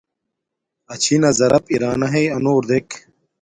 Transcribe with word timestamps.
اچھِنݳ 0.93 1.29
زَرَپ 1.37 1.65
اِرݳنݳ 1.73 2.07
ہݵئ 2.13 2.27
اَنݸر 2.35 2.63
دݵک. 2.69 2.87